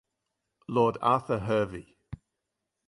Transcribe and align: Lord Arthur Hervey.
Lord 0.67 0.97
Arthur 1.03 1.37
Hervey. 1.45 1.95